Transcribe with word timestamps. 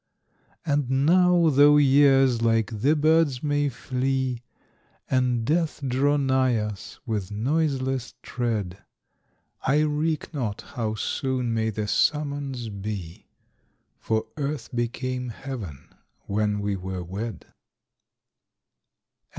ENVOI. 0.65 0.73
And 0.87 1.05
now, 1.05 1.49
though 1.51 1.77
years 1.77 2.41
like 2.41 2.81
the 2.81 2.95
birds 2.95 3.43
may 3.43 3.69
flee, 3.69 4.41
And 5.07 5.45
death 5.45 5.79
draw 5.87 6.17
nigh 6.17 6.57
us 6.57 6.99
with 7.05 7.29
noiseless 7.29 8.15
tread, 8.23 8.79
I 9.61 9.81
reek 9.81 10.33
not 10.33 10.61
how 10.73 10.95
soon 10.95 11.53
may 11.53 11.69
the 11.69 11.87
summons 11.87 12.69
be, 12.69 13.27
For 13.99 14.25
earth 14.37 14.75
became 14.75 15.29
heaven 15.29 15.89
when 16.25 16.61
we 16.61 16.75
were 16.75 17.03
wed. 17.03 17.45